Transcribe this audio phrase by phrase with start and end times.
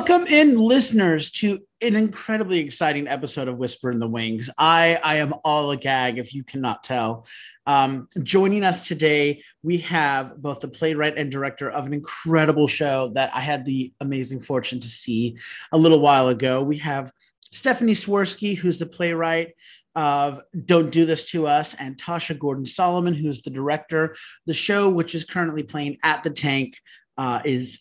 [0.00, 4.48] Welcome in listeners to an incredibly exciting episode of Whisper in the Wings.
[4.56, 7.26] I, I am all agag if you cannot tell.
[7.66, 13.08] Um, joining us today, we have both the playwright and director of an incredible show
[13.08, 15.36] that I had the amazing fortune to see
[15.70, 16.62] a little while ago.
[16.62, 17.12] We have
[17.50, 19.52] Stephanie Swirsky, who's the playwright
[19.96, 24.16] of Don't Do This to Us, and Tasha Gordon-Solmon, who's the director.
[24.46, 26.78] The show, which is currently playing at the Tank,
[27.18, 27.80] uh, is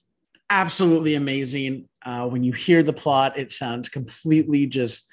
[0.50, 1.86] absolutely amazing.
[2.06, 5.08] Uh, when you hear the plot, it sounds completely just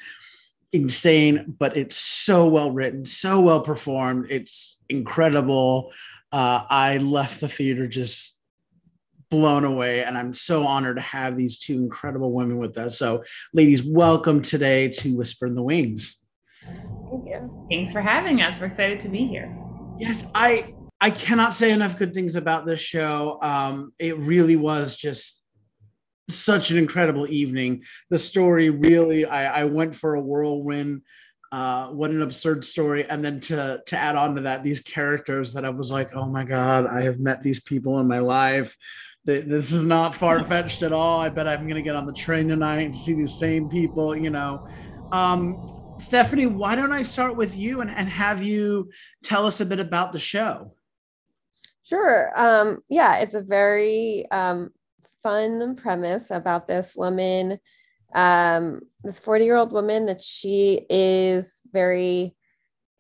[0.73, 4.27] insane, but it's so well written, so well performed.
[4.31, 5.93] It's incredible.
[6.33, 8.39] Uh, I left the theater just
[9.31, 12.99] blown away, and I'm so honored to have these two incredible women with us.
[12.99, 16.21] So, ladies, welcome today to Whisper in the Wings.
[16.63, 17.67] Thank you.
[17.71, 18.61] Thanks for having us.
[18.61, 19.57] We're excited to be here.
[19.99, 23.39] Yes, I I cannot say enough good things about this show.
[23.43, 25.36] Um, it really was just
[26.29, 27.85] such an incredible evening.
[28.11, 31.03] The story really, I, I went for a whirlwind.
[31.53, 33.09] Uh, what an absurd story!
[33.09, 36.29] And then to to add on to that, these characters that I was like, oh
[36.29, 38.77] my god, I have met these people in my life.
[39.25, 41.21] This is not far fetched at all.
[41.21, 44.17] I bet I'm gonna get on the train tonight and see these same people.
[44.17, 44.69] You know,
[45.13, 48.91] um, Stephanie, why don't I start with you and, and have you
[49.23, 50.73] tell us a bit about the show?
[51.85, 52.33] Sure.
[52.35, 54.71] Um, yeah, it's a very um,
[55.27, 57.59] fun premise about this woman,
[58.15, 62.37] um, this 40 year old woman that she is very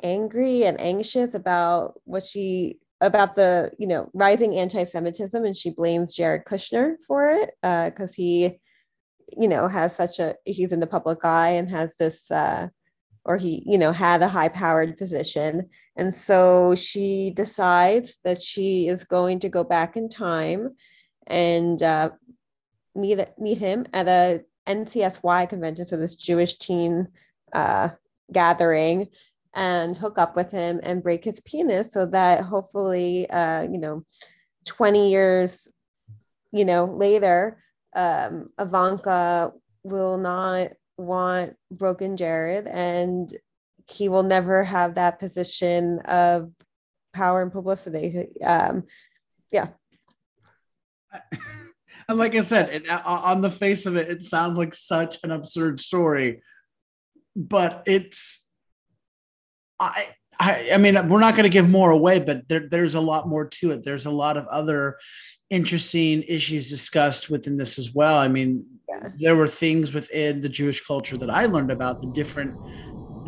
[0.02, 6.14] angry and anxious about what she about the you know rising anti-semitism and she blames
[6.14, 8.58] jared kushner for it because uh, he
[9.36, 12.68] you know has such a he's in the public eye and has this uh,
[13.26, 15.68] or he, you know, had a high powered position.
[15.96, 20.76] And so she decides that she is going to go back in time
[21.26, 22.10] and uh,
[22.94, 27.08] meet, meet him at a NCSY convention, so this Jewish teen
[27.52, 27.90] uh,
[28.32, 29.08] gathering,
[29.54, 34.04] and hook up with him and break his penis so that hopefully, uh, you know,
[34.66, 35.68] 20 years,
[36.52, 37.62] you know, later,
[37.94, 43.34] um, Ivanka will not want broken Jared and
[43.88, 46.50] he will never have that position of
[47.14, 48.28] power and publicity.
[48.44, 48.84] Um,
[49.50, 49.68] yeah.
[52.08, 55.32] And like I said, it, on the face of it, it sounds like such an
[55.32, 56.42] absurd story,
[57.34, 58.48] but it's,
[59.80, 63.00] I, I, I mean, we're not going to give more away, but there, there's a
[63.00, 63.82] lot more to it.
[63.82, 64.98] There's a lot of other
[65.50, 68.18] interesting issues discussed within this as well.
[68.18, 69.08] I mean, yeah.
[69.18, 72.54] there were things within the Jewish culture that I learned about the different,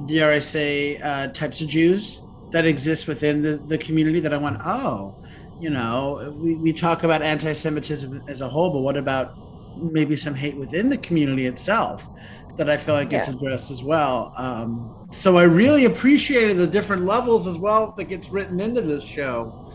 [0.06, 2.22] dare I say, uh, types of Jews
[2.52, 5.24] that exist within the, the community that I went, oh,
[5.60, 9.36] you know, we, we talk about anti Semitism as a whole, but what about
[9.76, 12.08] maybe some hate within the community itself
[12.56, 13.34] that I feel like gets yeah.
[13.34, 14.32] addressed as well?
[14.36, 19.04] Um, so I really appreciated the different levels as well that gets written into this
[19.04, 19.72] show.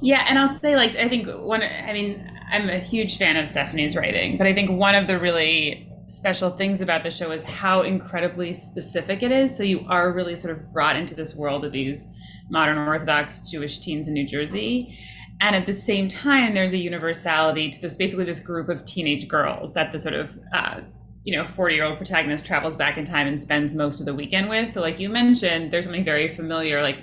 [0.00, 3.48] Yeah, and I'll say, like, I think one, I mean, I'm a huge fan of
[3.48, 7.42] Stephanie's writing, but I think one of the really special things about the show is
[7.42, 9.56] how incredibly specific it is.
[9.56, 12.08] So you are really sort of brought into this world of these
[12.52, 14.96] modern Orthodox Jewish teens in New Jersey.
[15.40, 19.26] And at the same time, there's a universality to this basically this group of teenage
[19.26, 20.82] girls that the sort of uh,
[21.24, 24.14] you know 40 year old protagonist travels back in time and spends most of the
[24.14, 24.70] weekend with.
[24.70, 26.98] So like you mentioned, there's something very familiar, like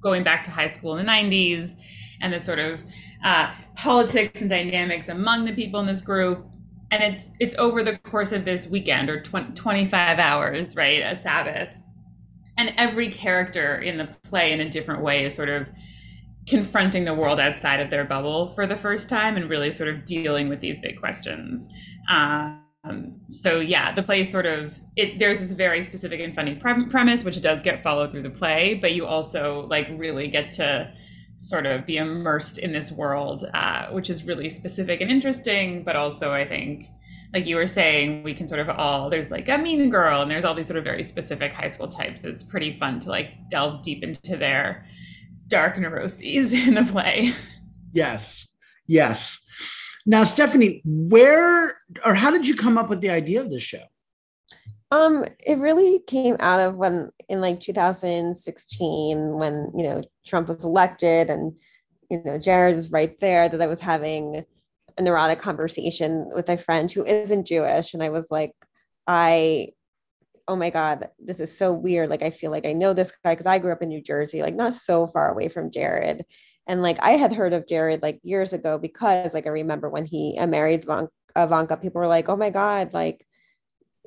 [0.00, 1.74] going back to high school in the 90s
[2.22, 2.80] and the sort of
[3.24, 6.46] uh, politics and dynamics among the people in this group
[6.90, 11.16] and it's it's over the course of this weekend or 20, 25 hours right a
[11.16, 11.74] sabbath
[12.56, 15.68] and every character in the play in a different way is sort of
[16.48, 20.04] confronting the world outside of their bubble for the first time and really sort of
[20.04, 21.68] dealing with these big questions.
[22.10, 22.58] Um,
[23.28, 27.22] so yeah the play sort of it there's this very specific and funny pre- premise
[27.22, 30.92] which does get followed through the play but you also like really get to
[31.42, 35.96] sort of be immersed in this world, uh, which is really specific and interesting, but
[35.96, 36.86] also I think,
[37.32, 40.30] like you were saying, we can sort of all there's like a mean girl, and
[40.30, 42.20] there's all these sort of very specific high school types.
[42.20, 44.86] That's pretty fun to like delve deep into their
[45.46, 47.32] dark neuroses in the play.
[47.92, 48.54] Yes,
[48.86, 49.40] yes.
[50.04, 53.84] Now, Stephanie, where or how did you come up with the idea of this show?
[54.90, 60.64] Um, it really came out of when in like 2016 when you know Trump was
[60.64, 61.54] elected and
[62.10, 64.44] you know Jared was right there that I was having
[64.98, 68.52] a neurotic conversation with a friend who isn't Jewish and I was like
[69.06, 69.68] I
[70.48, 73.32] oh my god this is so weird like I feel like I know this guy
[73.32, 76.24] because I grew up in New Jersey like not so far away from Jared
[76.66, 80.04] and like I had heard of Jared like years ago because like I remember when
[80.04, 80.84] he married
[81.36, 83.26] Ivanka, people were like, "Oh my god!" Like,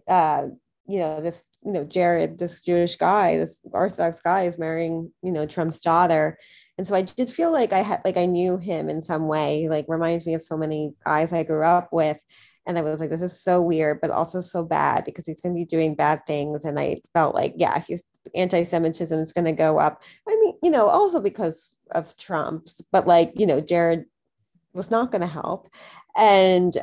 [0.08, 0.48] uh,
[0.88, 5.32] you know, this, you know, Jared, this Jewish guy, this Orthodox guy, is marrying, you
[5.32, 6.38] know, Trump's daughter,
[6.78, 9.68] and so I did feel like I had, like, I knew him in some way.
[9.70, 12.20] Like, reminds me of so many guys I grew up with,
[12.66, 15.56] and I was like, this is so weird, but also so bad because he's going
[15.56, 18.04] to be doing bad things, and I felt like, yeah, he's
[18.34, 20.02] anti-Semitism is going to go up.
[20.28, 24.06] I mean, you know, also because of Trump's, but like, you know, Jared
[24.74, 25.70] was not going to help.
[26.18, 26.76] And,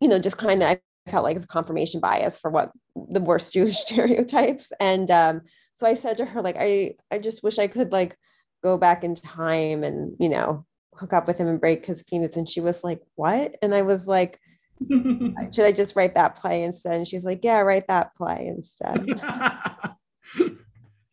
[0.00, 0.78] you know, just kind of,
[1.10, 2.70] felt like it's a confirmation bias for what
[3.10, 4.72] the worst Jewish stereotypes.
[4.80, 5.42] And um,
[5.74, 8.16] so I said to her, like, I, I just wish I could like
[8.62, 10.64] go back in time and, you know,
[10.94, 12.36] hook up with him and break his peanuts.
[12.36, 13.56] And she was like, what?
[13.62, 14.38] And I was like,
[14.88, 16.94] should I just write that play instead?
[16.94, 19.06] And she's like, yeah, write that play instead.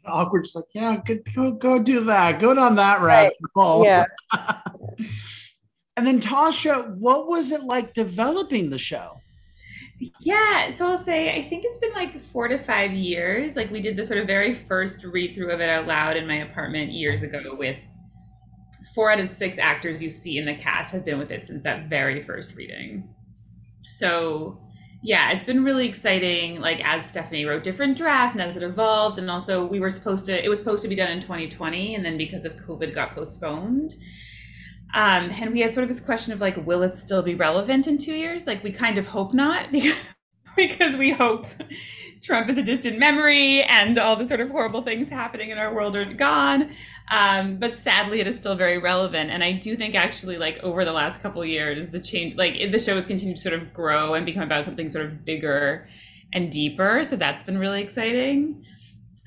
[0.05, 2.39] Awkward, just like, yeah, go, go, go do that.
[2.39, 3.83] Go down that rabbit hole.
[3.83, 4.05] Yeah.
[5.97, 9.19] And then Tasha, what was it like developing the show?
[10.19, 13.55] Yeah, so I'll say I think it's been like four to five years.
[13.55, 16.27] Like we did the sort of very first read through of it out loud in
[16.27, 17.77] my apartment years ago with
[18.93, 21.61] four out of six actors you see in the cast have been with it since
[21.63, 23.07] that very first reading.
[23.83, 24.59] So
[25.03, 26.59] yeah, it's been really exciting.
[26.59, 30.25] Like as Stephanie wrote different drafts and as it evolved, and also we were supposed
[30.27, 33.15] to it was supposed to be done in 2020, and then because of COVID got
[33.15, 33.95] postponed.
[34.93, 37.87] Um, and we had sort of this question of like, will it still be relevant
[37.87, 38.47] in two years?
[38.47, 39.71] Like, we kind of hope not
[40.55, 41.45] because, we hope
[42.23, 45.73] Trump is a distant memory and all the sort of horrible things happening in our
[45.73, 46.71] world are gone.
[47.11, 49.29] Um, but sadly, it is still very relevant.
[49.29, 52.79] And I do think actually, like over the last couple years, the change, like the
[52.79, 55.87] show has continued to sort of grow and become about something sort of bigger
[56.33, 57.03] and deeper.
[57.03, 58.65] So that's been really exciting.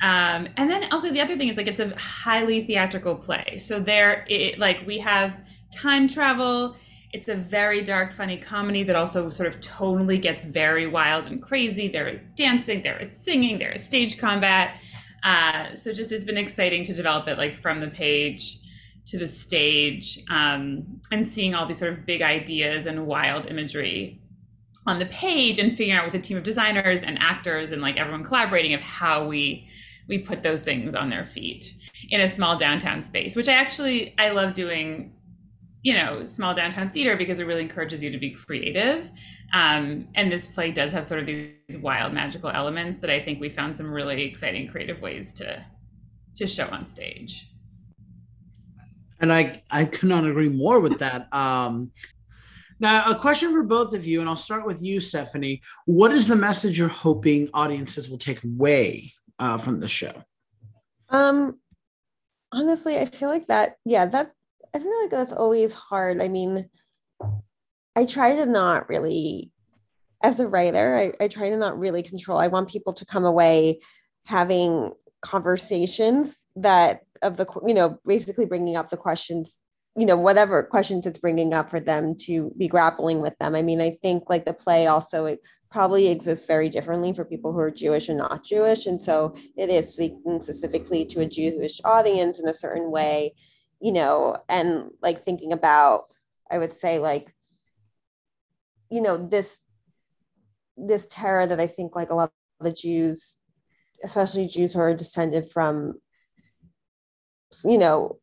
[0.02, 3.58] Um, and then also the other thing is like it's a highly theatrical play.
[3.58, 5.34] So there, it, like we have
[5.74, 6.76] time travel.
[7.12, 11.42] It's a very dark, funny comedy that also sort of tonally gets very wild and
[11.42, 11.88] crazy.
[11.88, 14.80] There is dancing, there is singing, there is stage combat.
[15.22, 18.58] Uh, so just it's been exciting to develop it like from the page
[19.06, 24.20] to the stage um, and seeing all these sort of big ideas and wild imagery
[24.86, 27.96] on the page and figuring out with a team of designers and actors and like
[27.96, 29.68] everyone collaborating of how we
[30.10, 31.74] we put those things on their feet
[32.10, 35.12] in a small downtown space which i actually i love doing
[35.82, 39.10] you know small downtown theater because it really encourages you to be creative.
[39.52, 43.40] Um, and this play does have sort of these wild magical elements that i think
[43.40, 45.64] we found some really exciting creative ways to
[46.36, 47.48] to show on stage.
[49.20, 51.28] And i i could not agree more with that.
[51.32, 51.92] Um
[52.78, 55.62] now a question for both of you and i'll start with you stephanie.
[55.86, 60.12] What is the message you're hoping audiences will take away uh, from the show
[61.08, 61.58] um
[62.52, 64.30] honestly i feel like that yeah that
[64.74, 66.22] I feel like that's always hard.
[66.22, 66.68] I mean,
[67.96, 69.50] I try to not really,
[70.22, 72.38] as a writer, I, I try to not really control.
[72.38, 73.80] I want people to come away
[74.26, 74.92] having
[75.22, 79.58] conversations that of the you know basically bringing up the questions
[79.94, 83.60] you know whatever questions it's bringing up for them to be grappling with them i
[83.60, 87.58] mean i think like the play also it probably exists very differently for people who
[87.58, 92.40] are jewish and not jewish and so it is speaking specifically to a jewish audience
[92.40, 93.32] in a certain way
[93.80, 96.04] you know, and like thinking about,
[96.50, 97.34] I would say like,
[98.90, 99.60] you know, this
[100.76, 103.36] this terror that I think like a lot of the Jews,
[104.04, 105.94] especially Jews who are descended from,
[107.64, 108.18] you know,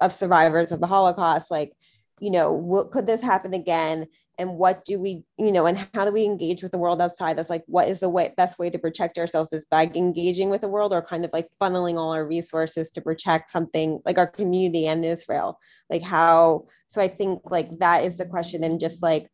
[0.00, 1.72] of survivors of the Holocaust, like,
[2.20, 4.06] you know, what, could this happen again?
[4.42, 7.38] And what do we you know and how do we engage with the world outside
[7.38, 9.52] that's like what is the way, best way to protect ourselves?
[9.52, 13.00] Is by engaging with the world or kind of like funneling all our resources to
[13.00, 15.58] protect something like our community and israel?
[15.88, 19.30] Like how so i think like that is the question and just like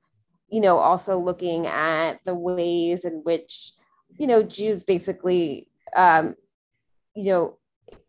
[0.49, 3.73] you know also looking at the ways in which
[4.19, 6.35] you know jews basically um
[7.17, 7.59] you know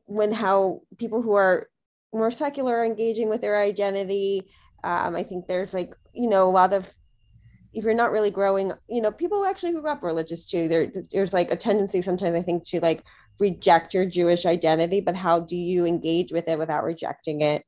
[0.06, 1.68] when how people who are
[2.14, 4.50] more secular are engaging with their identity
[4.84, 6.90] um, I think there's like, you know, a lot of,
[7.74, 10.92] if you're not really growing, you know, people actually who grew up religious too, there,
[11.12, 13.04] there's like a tendency sometimes I think to like
[13.40, 17.64] reject your Jewish identity, but how do you engage with it without rejecting it?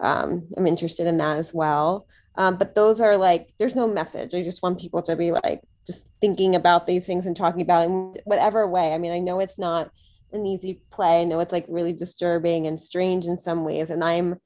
[0.00, 2.06] Um, I'm interested in that as well.
[2.36, 4.34] Um, but those are like, there's no message.
[4.34, 7.82] I just want people to be like, just thinking about these things and talking about
[7.82, 8.94] it in whatever way.
[8.94, 9.90] I mean, I know it's not
[10.32, 11.22] an easy play.
[11.22, 13.90] I know it's like really disturbing and strange in some ways.
[13.90, 14.38] And I'm,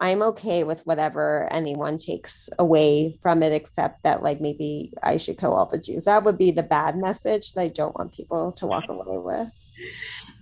[0.00, 5.38] I'm okay with whatever anyone takes away from it, except that like maybe I should
[5.38, 6.04] kill all the Jews.
[6.04, 9.50] That would be the bad message that I don't want people to walk away with.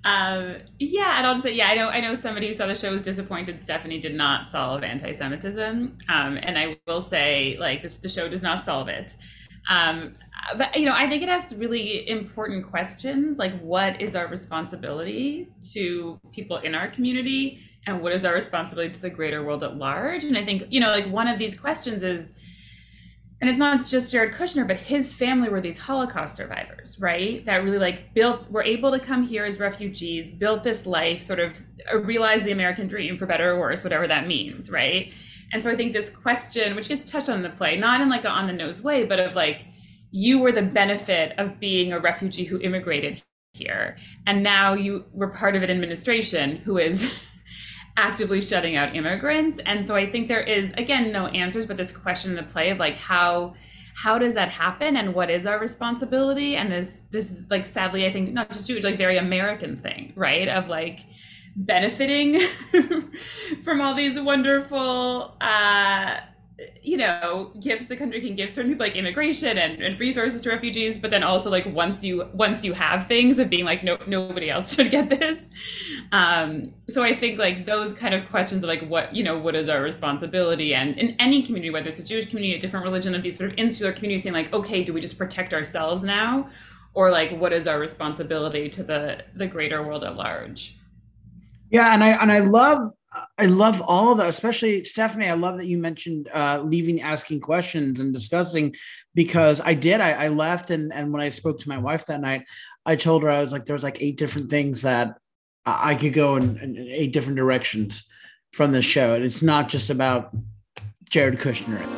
[0.04, 2.74] Um, yeah, and I'll just say, yeah, I know, I know somebody who saw the
[2.74, 3.60] show was disappointed.
[3.60, 8.42] Stephanie did not solve anti-Semitism, um, and I will say, like, this the show does
[8.42, 9.16] not solve it.
[9.68, 10.14] Um,
[10.56, 15.48] but you know, I think it asks really important questions, like what is our responsibility
[15.72, 19.76] to people in our community, and what is our responsibility to the greater world at
[19.76, 20.24] large?
[20.24, 22.32] And I think you know, like one of these questions is
[23.40, 27.44] and it's not just Jared Kushner, but his family were these Holocaust survivors, right?
[27.46, 31.38] That really like built, were able to come here as refugees, built this life, sort
[31.38, 35.12] of uh, realize the American dream for better or worse, whatever that means, right?
[35.52, 38.08] And so I think this question, which gets touched on in the play, not in
[38.08, 39.66] like an on the nose way, but of like,
[40.10, 43.96] you were the benefit of being a refugee who immigrated here.
[44.26, 47.08] And now you were part of an administration who is
[47.98, 49.58] actively shutting out immigrants.
[49.66, 52.70] And so I think there is again no answers, but this question in the play
[52.70, 53.54] of like how
[53.94, 56.54] how does that happen and what is our responsibility?
[56.54, 60.48] And this this like sadly I think not just Jewish, like very American thing, right?
[60.48, 61.00] Of like
[61.56, 62.40] benefiting
[63.64, 66.20] from all these wonderful uh
[66.82, 70.48] you know gives the country can give certain people like immigration and, and resources to
[70.48, 73.96] refugees but then also like once you once you have things of being like no
[74.08, 75.50] nobody else should get this.
[76.10, 79.54] Um so i think like those kind of questions of like what you know what
[79.54, 80.74] is our responsibility?
[80.74, 83.52] And in any community whether it's a jewish community a different religion of these sort
[83.52, 86.48] of insular communities saying like okay do we just protect ourselves now?
[86.94, 90.76] Or like what is our responsibility to the the greater world at large?
[91.70, 92.92] Yeah, and I and I love
[93.38, 95.28] I love all of that, especially Stephanie.
[95.28, 98.74] I love that you mentioned uh, leaving, asking questions, and discussing
[99.14, 100.00] because I did.
[100.00, 102.44] I, I left, and and when I spoke to my wife that night,
[102.84, 105.16] I told her I was like, there was like eight different things that
[105.64, 108.08] I could go in, in eight different directions
[108.52, 110.30] from this show, and it's not just about
[111.08, 111.97] Jared Kushner.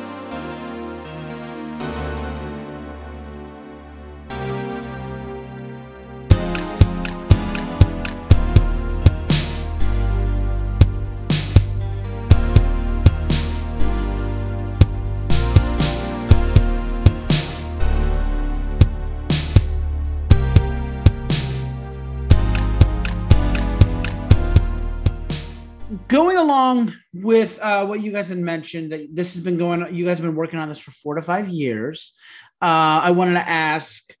[26.71, 30.17] Along with uh, what you guys had mentioned that this has been going you guys
[30.17, 32.13] have been working on this for four to five years.
[32.61, 34.15] Uh, i wanted to ask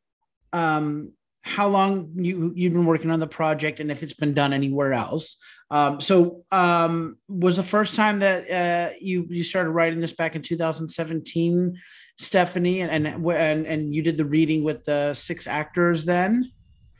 [0.51, 4.53] um, how long you you've been working on the project and if it's been done
[4.53, 5.37] anywhere else?
[5.69, 10.35] Um, so um, was the first time that uh, you you started writing this back
[10.35, 11.77] in 2017
[12.19, 16.51] stephanie and and and you did the reading with the six actors then?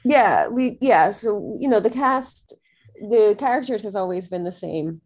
[0.04, 2.56] Yeah we yeah so you know the cast
[3.02, 5.02] the characters have always been the same.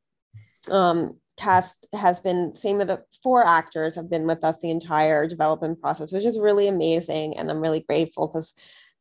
[0.70, 5.28] Um, cast has been same of the four actors have been with us the entire
[5.28, 8.54] development process, which is really amazing, and I'm really grateful because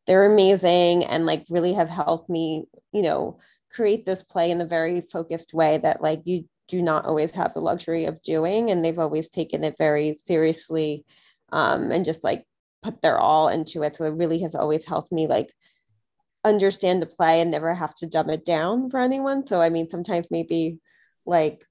[0.06, 3.38] they're amazing and like really have helped me, you know,
[3.70, 7.54] create this play in the very focused way that like you do not always have
[7.54, 11.04] the luxury of doing, and they've always taken it very seriously,
[11.52, 12.44] um, and just like
[12.82, 13.96] put their all into it.
[13.96, 15.52] So it really has always helped me like
[16.44, 19.46] understand the play and never have to dumb it down for anyone.
[19.46, 20.80] So I mean, sometimes maybe
[21.26, 21.64] like,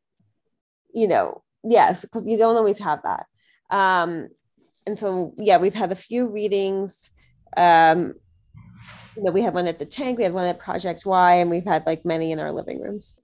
[0.94, 3.26] you know, yes, because you don't always have that.
[3.70, 4.30] Um,
[4.86, 7.10] and so yeah, we've had a few readings.
[7.56, 8.14] Um,
[9.16, 11.50] you know, we had one at the tank, we had one at Project Y, and
[11.50, 13.20] we've had like many in our living rooms.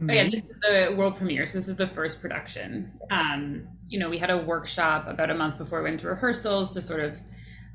[0.00, 1.46] Oh, yeah, this is the world premiere.
[1.46, 2.92] So this is the first production.
[3.10, 6.70] Um, you know, we had a workshop about a month before we went to rehearsals
[6.70, 7.20] to sort of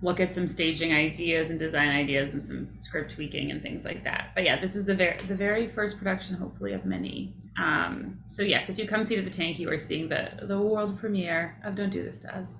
[0.04, 4.04] look at some staging ideas and design ideas and some script tweaking and things like
[4.04, 4.32] that.
[4.36, 7.34] But yeah, this is the very the very first production, hopefully, of many.
[7.58, 10.60] Um, so yes, if you come see to the tank, you are seeing the the
[10.60, 12.58] world premiere of Don't Do This to Us.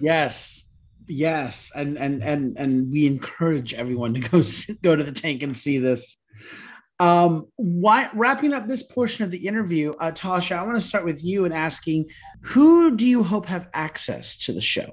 [0.00, 0.68] yes,
[1.08, 4.42] yes, and and and and we encourage everyone to go
[4.82, 6.18] go to the tank and see this.
[7.00, 11.04] Um, why, wrapping up this portion of the interview, uh, Tasha, I want to start
[11.04, 12.06] with you and asking,
[12.42, 14.88] who do you hope have access to the show?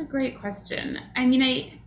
[0.00, 0.98] A great question.
[1.16, 1.80] I mean, I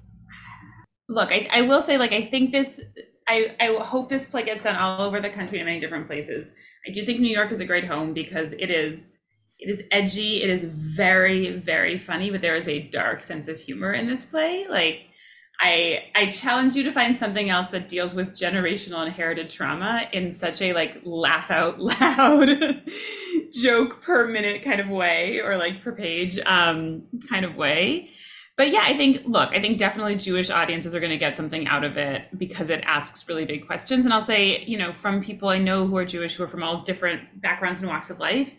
[1.10, 2.82] look, I, I will say, like, I think this,
[3.28, 6.52] I, I hope this play gets done all over the country in many different places.
[6.88, 9.18] I do think New York is a great home because it is,
[9.60, 10.44] it is edgy.
[10.44, 14.26] It is very, very funny, but there is a dark sense of humor in this
[14.26, 14.66] play.
[14.70, 15.08] Like,
[15.60, 20.32] I I challenge you to find something else that deals with generational inherited trauma in
[20.32, 22.84] such a like laugh out loud
[23.54, 28.10] joke per minute kind of way or like per page um kind of way.
[28.56, 31.68] But yeah, I think look, I think definitely Jewish audiences are going to get something
[31.68, 35.24] out of it because it asks really big questions and I'll say, you know, from
[35.24, 38.20] people I know who are Jewish who are from all different backgrounds and walks of
[38.20, 38.54] life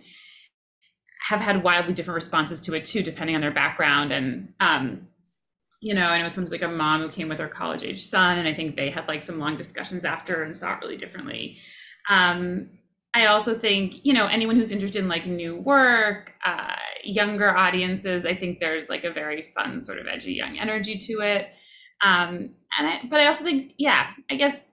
[1.28, 5.08] have had wildly different responses to it too depending on their background and um
[5.84, 8.02] you know, and it was sometimes like a mom who came with her college age
[8.02, 10.96] son, and I think they had like some long discussions after and saw it really
[10.96, 11.58] differently.
[12.08, 12.70] Um,
[13.12, 18.24] I also think, you know, anyone who's interested in like new work, uh, younger audiences,
[18.24, 21.48] I think there's like a very fun sort of edgy young energy to it.
[22.02, 24.72] Um, and I, but I also think, yeah, I guess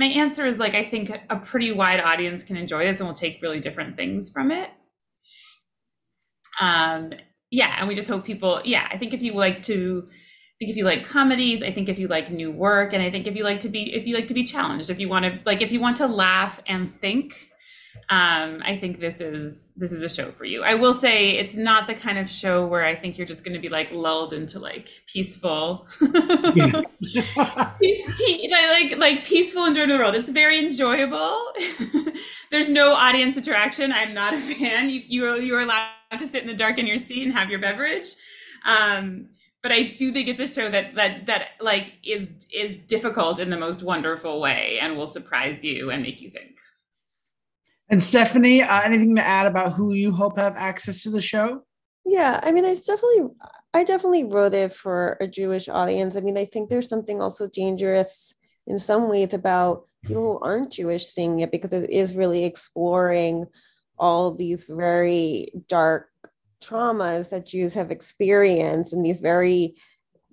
[0.00, 3.14] my answer is like I think a pretty wide audience can enjoy this and will
[3.14, 4.70] take really different things from it.
[6.60, 7.12] Um,
[7.52, 10.08] yeah, and we just hope people, yeah, I think if you like to
[10.58, 13.26] think if you like comedies, I think if you like new work, and I think
[13.26, 15.38] if you like to be if you like to be challenged, if you want to
[15.44, 17.50] like if you want to laugh and think,
[18.10, 20.64] um, I think this is this is a show for you.
[20.64, 23.54] I will say it's not the kind of show where I think you're just going
[23.54, 26.08] to be like lulled into like peaceful, you
[26.66, 26.84] know,
[28.72, 30.14] like like peaceful enjoyment of the world.
[30.16, 31.52] It's very enjoyable.
[32.50, 33.92] There's no audience interaction.
[33.92, 34.88] I'm not a fan.
[34.88, 37.32] You you are you are allowed to sit in the dark in your seat and
[37.32, 38.08] have your beverage.
[38.66, 39.28] Um,
[39.62, 43.50] but I do think it's a show that that that like is is difficult in
[43.50, 46.56] the most wonderful way and will surprise you and make you think.
[47.90, 51.64] And Stephanie, uh, anything to add about who you hope have access to the show?
[52.04, 53.28] Yeah, I mean, I definitely,
[53.74, 56.16] I definitely wrote it for a Jewish audience.
[56.16, 58.34] I mean, I think there's something also dangerous
[58.66, 63.46] in some ways about people who aren't Jewish seeing it because it is really exploring
[63.98, 66.08] all these very dark
[66.62, 69.74] traumas that Jews have experienced and these very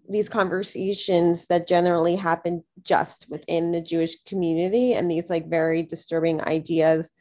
[0.07, 6.41] these conversations that generally happen just within the Jewish community and these like very disturbing
[6.41, 7.11] ideas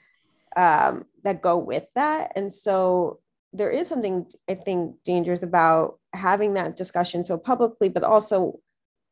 [0.57, 2.33] um, that go with that.
[2.37, 3.21] And so
[3.53, 8.61] there is something I think dangerous about having that discussion so publicly, but also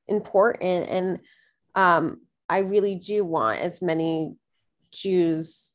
[0.09, 0.89] important.
[0.89, 1.19] And
[1.75, 4.35] um, I really do want as many
[4.93, 5.72] Jews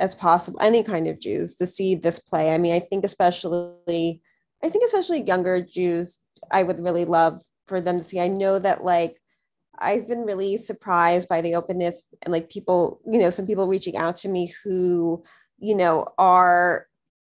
[0.00, 2.52] as possible, any kind of Jews to see this play.
[2.52, 4.22] I mean, I think especially,
[4.62, 6.18] I think especially younger Jews,
[6.50, 8.18] I would really love for them to see.
[8.18, 9.16] I know that like
[9.78, 13.96] I've been really surprised by the openness and like people, you know, some people reaching
[13.96, 15.22] out to me who,
[15.58, 16.86] you know, are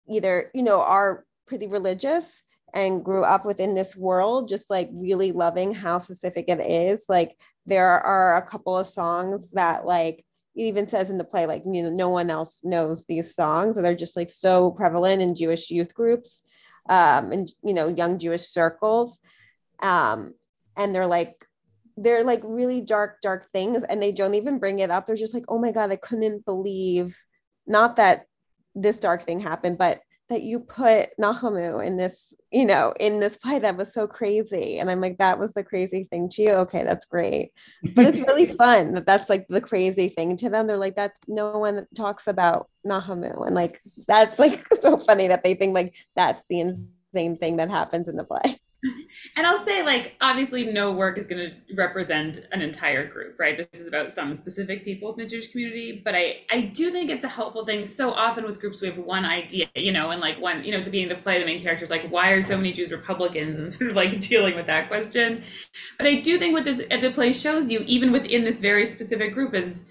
[0.08, 2.42] either, you know, are pretty religious
[2.74, 7.06] and grew up within this world, just like really loving how specific it is.
[7.08, 10.24] Like there are a couple of songs that like
[10.58, 13.76] it even says in the play like you know no one else knows these songs.
[13.76, 16.42] And they're just like so prevalent in jewish youth groups
[16.88, 19.20] um, and you know young jewish circles.
[19.80, 20.34] Um,
[20.76, 21.44] and they're like
[21.96, 25.06] they're like really dark dark things and they don't even bring it up.
[25.06, 27.16] They're just like oh my god i couldn't believe
[27.66, 28.26] not that
[28.74, 33.36] this dark thing happened but that you put Nachamu in this, you know, in this
[33.36, 34.78] play that was so crazy.
[34.78, 36.50] And I'm like, that was the crazy thing to you.
[36.50, 37.52] Okay, that's great.
[37.94, 40.66] But it's really fun that that's like the crazy thing to them.
[40.66, 43.46] They're like, that's no one talks about Nachamu.
[43.46, 47.70] And like, that's like so funny that they think like that's the insane thing that
[47.70, 48.60] happens in the play
[49.36, 53.56] and I'll say, like, obviously, no work is going to represent an entire group, right?
[53.56, 56.00] This is about some specific people in the Jewish community.
[56.04, 57.86] But I, I do think it's a helpful thing.
[57.86, 60.78] So often with groups, we have one idea, you know, and like one, you know,
[60.78, 62.72] at the beginning of the play, the main character is like, why are so many
[62.72, 63.58] Jews Republicans?
[63.58, 65.42] And sort of like dealing with that question.
[65.96, 69.34] But I do think what this the play shows you, even within this very specific
[69.34, 69.86] group, is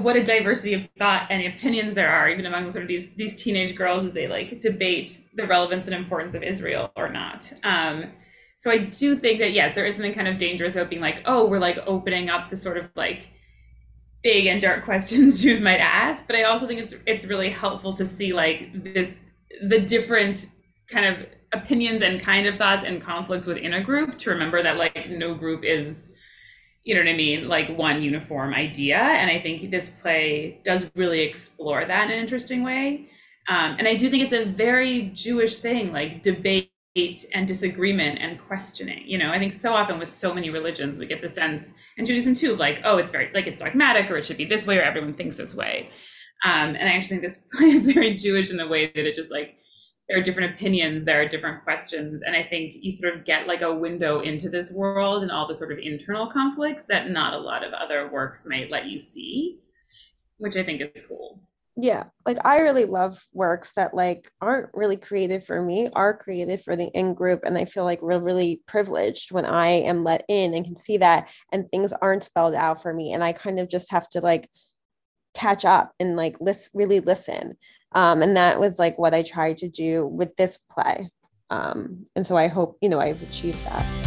[0.00, 3.42] what a diversity of thought and opinions there are, even among sort of these these
[3.42, 7.50] teenage girls as they like debate the relevance and importance of Israel or not.
[7.62, 8.12] Um,
[8.56, 11.22] so I do think that yes, there is something kind of dangerous about being like,
[11.24, 13.30] oh, we're like opening up the sort of like
[14.22, 16.26] big and dark questions Jews might ask.
[16.26, 19.20] But I also think it's it's really helpful to see like this
[19.62, 20.46] the different
[20.88, 24.76] kind of opinions and kind of thoughts and conflicts within a group to remember that
[24.76, 26.12] like no group is
[26.82, 28.98] you know what I mean, like one uniform idea.
[28.98, 33.08] And I think this play does really explore that in an interesting way.
[33.48, 36.70] Um, and I do think it's a very Jewish thing, like debate
[37.34, 39.02] and disagreement and questioning.
[39.06, 42.06] You know, I think so often with so many religions, we get the sense, and
[42.06, 44.78] Judaism too, like, oh, it's very, like, it's dogmatic or it should be this way
[44.78, 45.88] or everyone thinks this way.
[46.44, 49.14] Um, and I actually think this play is very Jewish in the way that it
[49.14, 49.56] just like
[50.10, 52.22] there are different opinions, there are different questions.
[52.22, 55.46] And I think you sort of get like a window into this world and all
[55.46, 58.98] the sort of internal conflicts that not a lot of other works might let you
[58.98, 59.60] see,
[60.38, 61.40] which I think is cool.
[61.76, 66.60] Yeah, like I really love works that like aren't really created for me, are created
[66.62, 70.24] for the in group, and I feel like we're really privileged when I am let
[70.28, 73.60] in and can see that, and things aren't spelled out for me, and I kind
[73.60, 74.50] of just have to like
[75.34, 77.56] catch up and like listen, really listen.
[77.92, 81.10] Um, and that was like what I tried to do with this play.
[81.50, 83.99] Um, and so I hope, you know, I've achieved that.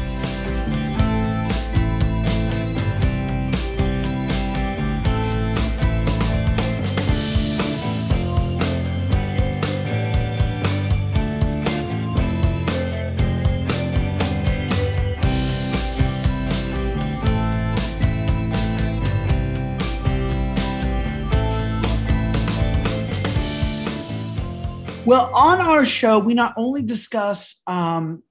[25.14, 28.24] Well, on our show, we not only discuss um,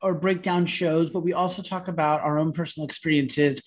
[0.00, 3.60] or break down shows, but we also talk about our own personal experiences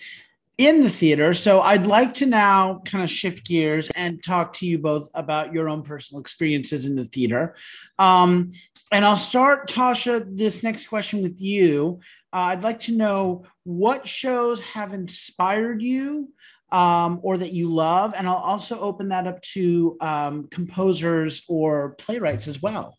[0.58, 1.34] in the theater.
[1.34, 5.52] So I'd like to now kind of shift gears and talk to you both about
[5.52, 7.58] your own personal experiences in the theater.
[8.00, 8.54] Um,
[8.90, 12.00] and I'll start, Tasha, this next question with you.
[12.32, 16.30] Uh, I'd like to know what shows have inspired you
[16.72, 18.14] um, or that you love.
[18.16, 22.98] And I'll also open that up to um, composers or playwrights as well.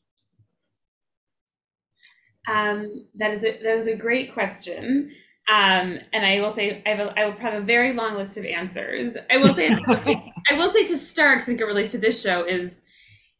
[2.49, 5.13] Um, that is a, that was a great question.
[5.49, 8.37] Um, and I will say I, have a, I will have a very long list
[8.37, 9.17] of answers.
[9.31, 12.21] I will say I will say to start, because I think it relates to this
[12.21, 12.82] show, is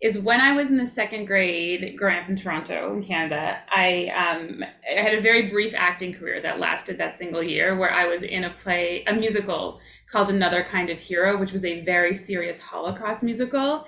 [0.03, 4.09] is when I was in the second grade growing up in Toronto in Canada, I
[4.09, 8.07] um, I had a very brief acting career that lasted that single year where I
[8.07, 12.17] was in a play, a musical called Another Kind of Hero, which was a very
[12.17, 13.87] serious Holocaust musical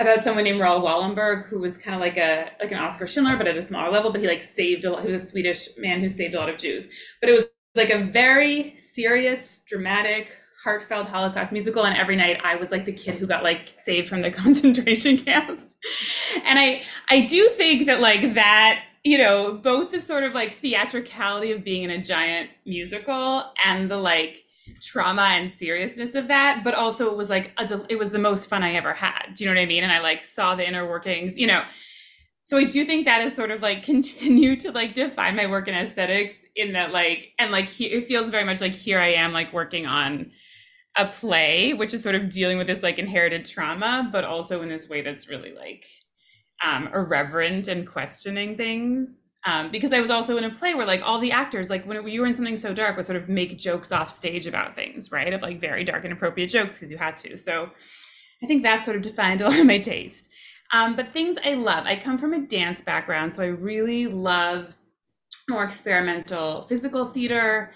[0.00, 3.36] about someone named Raoul Wallenberg, who was kind of like a like an Oskar Schindler,
[3.36, 4.10] but at a smaller level.
[4.10, 5.04] But he like saved a lot.
[5.04, 6.88] He was a Swedish man who saved a lot of Jews.
[7.20, 11.84] But it was like a very serious, dramatic, heartfelt Holocaust musical.
[11.84, 15.18] And every night I was like the kid who got like saved from the concentration
[15.18, 15.60] camp.
[16.44, 20.58] and I I do think that like that you know both the sort of like
[20.58, 24.44] theatricality of being in a giant musical and the like
[24.80, 28.48] trauma and seriousness of that but also it was like a, it was the most
[28.48, 30.66] fun i ever had do you know what i mean and i like saw the
[30.66, 31.62] inner workings you know
[32.44, 35.68] so i do think that is sort of like continue to like define my work
[35.68, 39.08] in aesthetics in that like and like he, it feels very much like here i
[39.08, 40.30] am like working on
[40.96, 44.68] a play which is sort of dealing with this like inherited trauma but also in
[44.68, 45.86] this way that's really like
[46.64, 51.02] um irreverent and questioning things um, because I was also in a play where like
[51.04, 53.58] all the actors, like when you were in something so dark, would sort of make
[53.58, 55.32] jokes off stage about things, right?
[55.32, 57.36] Of like very dark and appropriate jokes because you had to.
[57.36, 57.68] So
[58.42, 60.28] I think that sort of defined a lot of my taste.
[60.72, 64.74] Um, but things I love, I come from a dance background, so I really love
[65.48, 67.72] more experimental physical theater.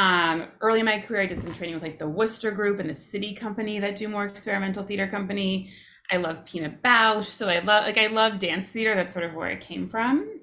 [0.00, 2.88] Um, early in my career, I did some training with like the Wooster Group and
[2.88, 5.68] the SITI Company that do more experimental theater company.
[6.10, 8.94] I love Pina Bausch, so I love like I love dance theater.
[8.94, 10.40] That's sort of where I came from.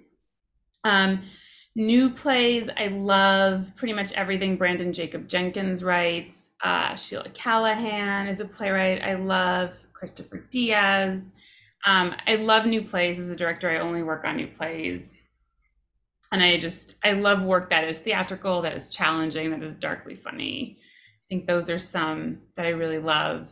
[0.84, 1.24] Um,
[1.76, 6.52] new plays, I love pretty much everything Branden Jacobs-Jenkins writes.
[6.63, 9.72] Uh, Sheila Callaghan is a playwright I love.
[9.91, 11.32] Kristoffer Diaz.
[11.84, 13.17] Um, I love new plays.
[13.17, 15.15] As a director, I only work on new plays.
[16.31, 20.15] And I just, I love work that is theatrical, that is challenging, that is darkly
[20.15, 20.77] funny.
[20.79, 23.49] I think those are some that I really love.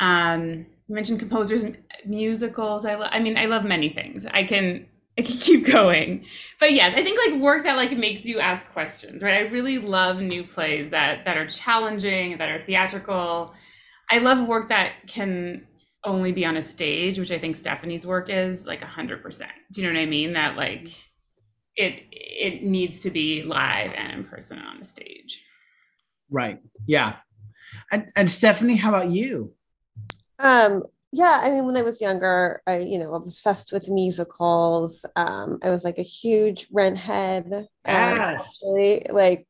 [0.00, 1.62] Um, you mentioned composers,
[2.04, 2.84] musicals.
[2.84, 4.26] I, lo- I mean, I love many things.
[4.26, 4.86] I can,
[5.18, 6.26] I can keep going.
[6.60, 9.34] But yes, I think like work that like makes you ask questions, right?
[9.34, 13.54] I really love new plays that that are challenging, that are theatrical.
[14.10, 15.66] I love work that can
[16.04, 19.52] only be on a stage, which I think Stephanie's work is like a hundred percent.
[19.72, 20.34] Do you know what I mean?
[20.34, 20.88] That like
[21.76, 25.42] it it needs to be live and in person on the stage.
[26.30, 26.60] Right.
[26.86, 27.16] Yeah.
[27.90, 29.54] And and Stephanie, how about you?
[30.38, 30.82] Um,
[31.12, 35.06] yeah, I mean, when I was younger, I, you know, obsessed with musicals.
[35.14, 37.46] Um, I was like a huge Rent head.
[37.52, 38.40] Um, yes.
[38.40, 39.46] Actually, like,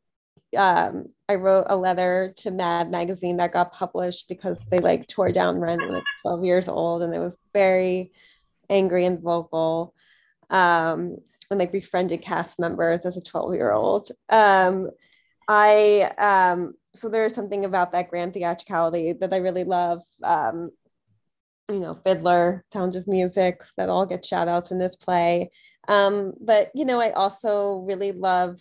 [0.58, 5.32] um, I wrote a letter to Mad magazine that got published because they like tore
[5.32, 8.12] down Rent when I was 12 years old, and it was very
[8.68, 9.94] angry and vocal.
[10.50, 11.16] Um,
[11.50, 14.10] and like befriended cast members as a 12 year old.
[14.30, 14.90] Um,
[15.48, 20.00] I um, so there's something about that grand theatricality that I really love.
[20.22, 20.70] Um,
[21.68, 25.50] you know, Fiddler, Sound of Music, that all get shout outs in this play.
[25.88, 28.60] Um, but, you know, I also really love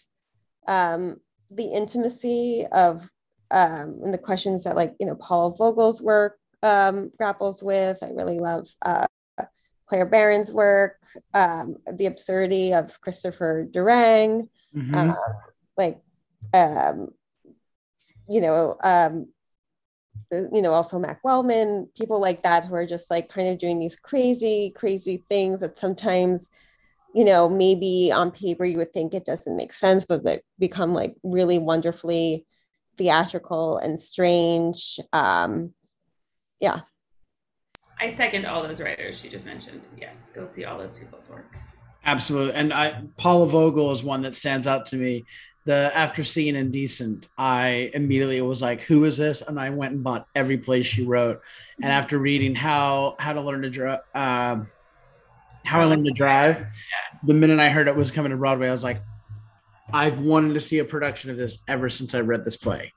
[0.67, 1.17] um,
[1.51, 3.09] the intimacy of
[3.51, 7.97] um, and the questions that, like, you know, Paula Vogel's work um, grapples with.
[8.01, 9.05] I really love uh,
[9.93, 10.97] Claire Barron's work,
[11.35, 15.11] um, the absurdity of Christopher Durang, mm-hmm.
[15.11, 15.13] uh,
[15.77, 16.01] like,
[16.51, 17.09] um,
[18.27, 19.27] you know, um,
[20.31, 23.77] you know, also Mac Wellman, people like that who are just like kind of doing
[23.77, 26.49] these crazy, crazy things that sometimes,
[27.13, 30.95] you know, maybe on paper you would think it doesn't make sense, but they become
[30.95, 32.47] like really wonderfully
[32.97, 34.99] theatrical and strange.
[35.13, 35.71] Um,
[36.59, 36.79] yeah.
[37.99, 39.87] I second all those writers you just mentioned.
[39.97, 41.55] Yes, go see all those people's work.
[42.05, 42.53] Absolutely.
[42.53, 45.25] And I Paula Vogel is one that stands out to me
[45.65, 50.03] the after seeing Indecent, I immediately was like, "Who is this?" And I went and
[50.03, 51.41] bought every place she wrote.
[51.77, 51.91] And mm-hmm.
[51.91, 54.69] after reading how how to learn to drive, um,
[55.63, 56.65] how I learned to drive,
[57.23, 59.01] the minute I heard it was coming to Broadway, I was like,
[59.93, 62.93] "I've wanted to see a production of this ever since I read this play."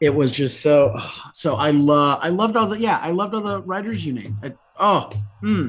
[0.00, 0.96] It was just so
[1.34, 1.56] so.
[1.56, 4.34] I love I loved all the yeah I loved all the writers you named.
[4.42, 5.10] I, oh,
[5.42, 5.68] mm.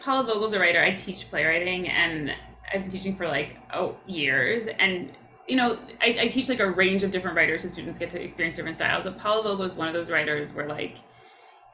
[0.00, 0.82] Paula Vogel's a writer.
[0.82, 2.32] I teach playwriting, and
[2.72, 5.12] I've been teaching for like oh years, and
[5.46, 8.22] you know, I, I teach like a range of different writers so students get to
[8.22, 9.04] experience different styles.
[9.04, 10.98] But Paula Vogel is one of those writers where like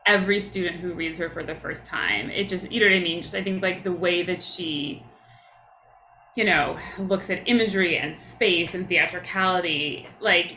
[0.06, 3.00] every student who reads her for the first time, it just you know what I
[3.00, 3.22] mean.
[3.22, 5.04] Just I think like the way that she
[6.35, 10.56] you know looks at imagery and space and theatricality like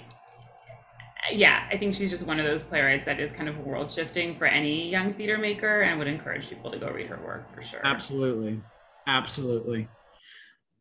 [1.31, 4.38] yeah, I think she's just one of those playwrights that is kind of world shifting
[4.38, 7.62] for any young theater maker and would encourage people to go read her work for
[7.62, 7.81] sure.
[7.83, 8.62] Absolutely.
[9.07, 9.88] Absolutely.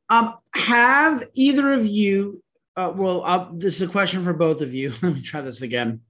[0.08, 2.42] Um, have either of you,
[2.76, 4.92] uh, well, uh, this is a question for both of you.
[5.02, 6.00] Let me try this again.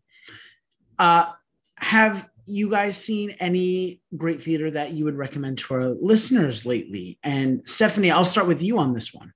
[0.99, 1.33] Uh,
[1.77, 7.19] have you guys seen any great theater that you would recommend to our listeners lately?
[7.23, 9.33] And Stephanie, I'll start with you on this one.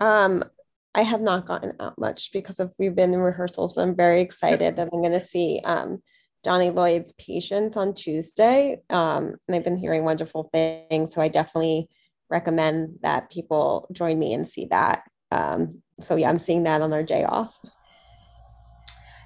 [0.00, 0.44] Um,
[0.94, 4.20] I have not gotten out much because of we've been in rehearsals, but I'm very
[4.20, 6.00] excited that I'm going to see um,
[6.44, 8.76] Johnny Lloyd's Patience on Tuesday.
[8.90, 11.12] Um, and I've been hearing wonderful things.
[11.12, 11.88] So I definitely
[12.30, 15.02] recommend that people join me and see that.
[15.32, 17.58] Um, so yeah, I'm seeing that on our day off.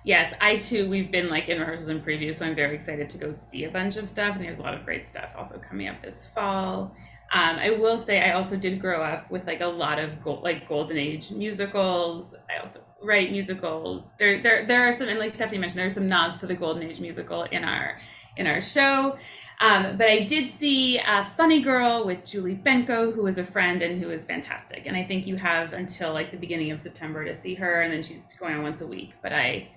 [0.04, 2.36] Yes, I too, we've been like in rehearsals and previews.
[2.36, 4.36] So I'm very excited to go see a bunch of stuff.
[4.36, 6.96] And there's a lot of great stuff also coming up this fall.
[7.30, 10.42] Um, I will say I also did grow up with like a lot of gold,
[10.42, 12.34] like golden age musicals.
[12.48, 14.06] I also write musicals.
[14.18, 16.54] There, there, there are some, and like Stephanie mentioned, there are some nods to the
[16.54, 17.98] golden age musical in our
[18.36, 19.18] in our show.
[19.60, 23.82] Um, but I did see a Funny Girl with Julie Benko, who is a friend
[23.82, 24.86] and who is fantastic.
[24.86, 27.92] And I think you have until like the beginning of September to see her, and
[27.92, 29.14] then she's going on once a week.
[29.20, 29.68] But I,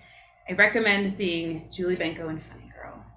[0.47, 2.70] I recommend seeing Julie Benko and Funny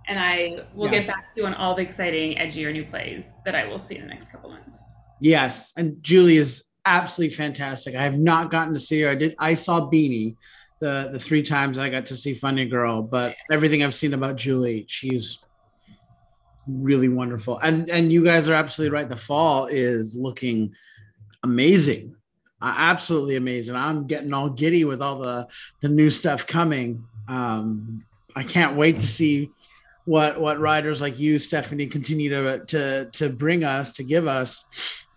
[0.06, 0.98] and I will yeah.
[0.98, 3.96] get back to you on all the exciting, edgier new plays that I will see
[3.96, 4.82] in the next couple months.
[5.20, 7.94] Yes, and Julie is absolutely fantastic.
[7.94, 9.10] I have not gotten to see her.
[9.10, 9.34] I did.
[9.38, 10.36] I saw Beanie
[10.80, 14.36] the the three times I got to see Funny Girl, but everything I've seen about
[14.36, 15.44] Julie, she's
[16.66, 17.58] really wonderful.
[17.58, 19.08] And and you guys are absolutely right.
[19.08, 20.74] The fall is looking
[21.42, 22.16] amazing,
[22.60, 23.76] uh, absolutely amazing.
[23.76, 25.46] I'm getting all giddy with all the
[25.80, 27.04] the new stuff coming.
[27.28, 28.04] Um,
[28.36, 29.50] I can't wait to see
[30.04, 34.64] what what writers like you, Stephanie, continue to to to bring us to give us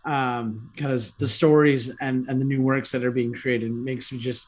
[0.04, 4.20] because um, the stories and and the new works that are being created makes me
[4.20, 4.48] just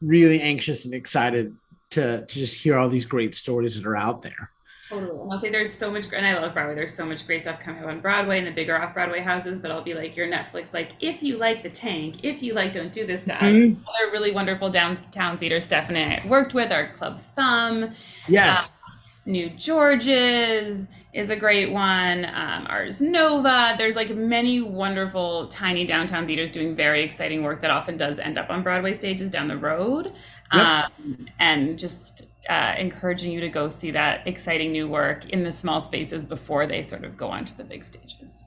[0.00, 1.54] really anxious and excited
[1.90, 4.50] to to just hear all these great stories that are out there.
[4.88, 5.30] Totally.
[5.30, 6.74] I'll say there's so much, and I love Broadway.
[6.74, 9.58] There's so much great stuff coming up on Broadway and the bigger off Broadway houses.
[9.58, 12.74] But I'll be like your Netflix, like if you like The Tank, if you like
[12.74, 13.82] Don't Do This to Us, mm-hmm.
[13.88, 17.92] other really wonderful downtown theater Stephanie I worked with, our Clubbed Thumb.
[18.28, 18.68] Yes.
[18.68, 18.81] Uh,
[19.24, 22.24] New Georges is a great one.
[22.24, 23.76] Um, Ars Nova.
[23.78, 28.36] There's like many wonderful tiny downtown theaters doing very exciting work that often does end
[28.36, 30.12] up on Broadway stages down the road.
[30.52, 30.62] Yep.
[30.62, 35.52] Um, and just uh, encouraging you to go see that exciting new work in the
[35.52, 38.42] small spaces before they sort of go onto the big stages.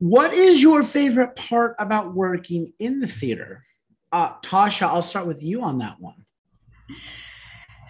[0.00, 3.64] What is your favorite part about working in the theater?
[4.12, 6.26] Uh, Tasha, I'll start with you on that one.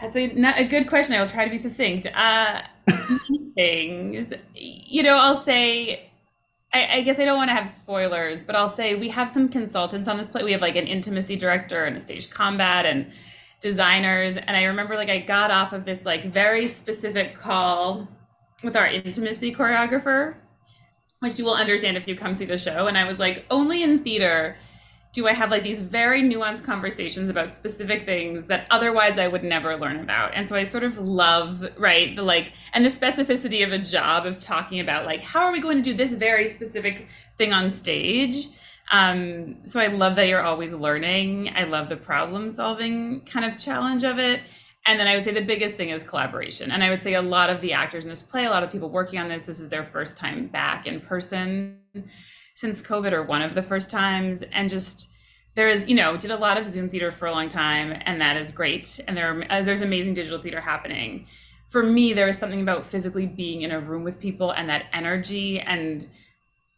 [0.00, 1.14] That's a, not a good question.
[1.14, 2.06] I will try to be succinct.
[2.14, 2.62] Uh,
[3.54, 6.11] things, you know, I'll say,
[6.72, 9.48] I, I guess I don't want to have spoilers, but I'll say we have some
[9.48, 10.44] consultants on this play.
[10.44, 13.11] We have like an intimacy director and a stage combat and
[13.61, 14.37] designers.
[14.37, 18.08] And I remember like I got off of this like very specific call
[18.62, 20.34] with our intimacy choreographer,
[21.20, 22.87] which you will understand if you come see the show.
[22.87, 24.56] And I was like, only in theater
[25.12, 29.42] do I have like these very nuanced conversations about specific things that otherwise I would
[29.42, 30.33] never learn about.
[30.35, 34.27] And so I sort of love, right, the like, and the specificity of a job
[34.27, 37.07] of talking about like, how are we going to do this very specific
[37.38, 38.49] thing on stage?
[38.92, 41.53] Um, so I love that you're always learning.
[41.55, 44.42] I love the problem solving kind of challenge of it.
[44.87, 46.71] And then I would say the biggest thing is collaboration.
[46.71, 48.71] And I would say a lot of the actors in this play, a lot of
[48.71, 51.79] people working on this, this is their first time back in person
[52.59, 54.42] since COVID or one of the first times.
[54.51, 55.07] And just
[55.55, 58.21] there is, you know, did a lot of Zoom theater for a long time, and
[58.21, 58.99] that is great.
[59.07, 61.27] And there are, uh, there's amazing digital theater happening.
[61.68, 64.87] For me, there is something about physically being in a room with people and that
[64.92, 66.09] energy and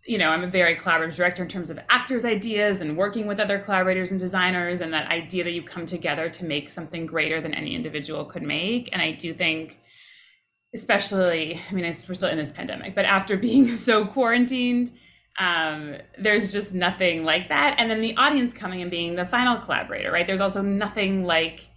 [0.07, 3.39] you know, I'm a very collaborative director in terms of actors' ideas and working with
[3.39, 7.39] other collaborators and designers, and that idea that you come together to make something greater
[7.41, 8.89] than any individual could make.
[8.93, 9.79] And I do think,
[10.75, 14.91] especially, I mean, we're still in this pandemic, but after being so quarantined,
[15.41, 17.75] um, there's just nothing like that.
[17.79, 20.27] And then the audience coming and being the final collaborator, right?
[20.27, 21.69] There's also nothing like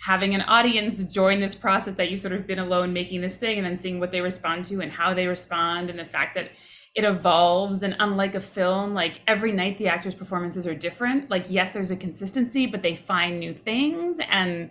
[0.00, 3.58] having an audience join this process that you've sort of been alone making this thing
[3.58, 6.50] and then seeing what they respond to and how they respond and the fact that
[6.94, 11.46] it evolves and unlike a film like every night the actors performances are different like
[11.48, 14.70] yes there's a consistency but they find new things and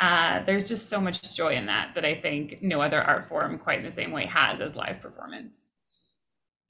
[0.00, 3.58] uh, there's just so much joy in that that I think no other art form
[3.58, 5.70] quite in the same way has as live performance.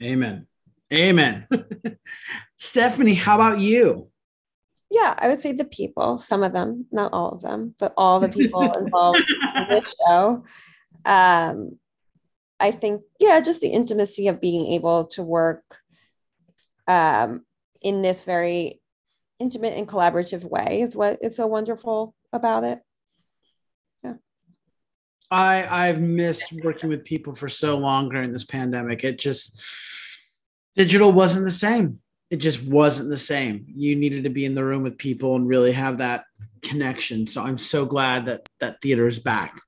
[0.02, 0.48] Amen.
[0.92, 1.46] Amen.
[2.56, 4.08] Stephanie, how about you?
[4.90, 8.18] Yeah, I would say the people, some of them, not all of them, but all
[8.18, 9.22] the people involved
[9.56, 10.44] in this show.
[11.04, 11.78] Um,
[12.58, 15.62] I think, yeah, just the intimacy of being able to work
[16.88, 17.44] um,
[17.80, 18.80] in this very
[19.38, 22.80] intimate and collaborative way is what is so wonderful about it.
[24.02, 24.14] Yeah.
[25.30, 29.04] I I've missed working with people for so long during this pandemic.
[29.04, 29.62] It just
[30.76, 32.00] digital wasn't the same.
[32.30, 33.64] It just wasn't the same.
[33.66, 36.24] You needed to be in the room with people and really have that
[36.62, 37.26] connection.
[37.26, 39.60] So I'm so glad that that theater is back.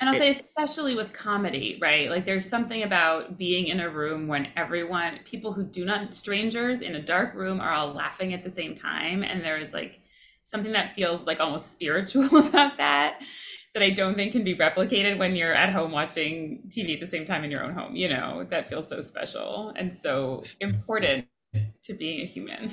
[0.00, 2.08] And I'll say, especially with comedy, right?
[2.08, 6.82] Like, there's something about being in a room when everyone, people who do not, strangers
[6.82, 9.24] in a dark room, are all laughing at the same time.
[9.24, 10.00] And there's like
[10.44, 13.20] something that feels like almost spiritual about that,
[13.78, 17.06] that I don't think can be replicated when you're at home watching TV at the
[17.06, 17.94] same time in your own home.
[17.94, 21.26] You know, that feels so special and so important
[21.84, 22.72] to being a human.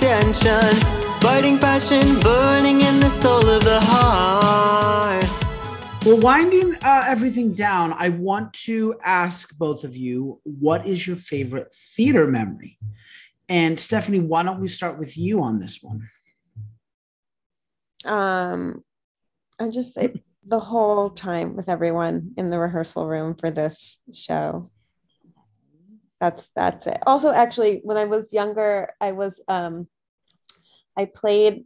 [0.00, 5.24] Looking for attention, fighting passion, burning in the soul of the heart.
[6.04, 11.16] Well, winding uh, everything down, I want to ask both of you what is your
[11.16, 12.78] favorite theater memory?
[13.48, 16.08] And Stephanie, why don't we start with you on this one?
[18.04, 18.82] Um,
[19.58, 24.70] I just it, the whole time with everyone in the rehearsal room for this show.
[26.20, 26.98] That's that's it.
[27.06, 29.88] Also, actually, when I was younger, I was um,
[30.96, 31.64] I played